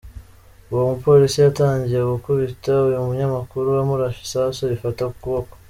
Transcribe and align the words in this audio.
Uwo 0.69 0.83
mupolisi 0.91 1.37
yatangiye 1.45 2.01
gukubita 2.11 2.71
uyu 2.87 3.05
munyamakuru, 3.07 3.67
amurashe 3.81 4.19
isasu 4.27 4.61
rifata 4.71 5.01
ukuboko. 5.11 5.55